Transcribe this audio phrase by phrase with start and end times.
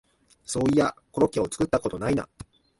[0.45, 2.27] そういやコロッケを作ったことないな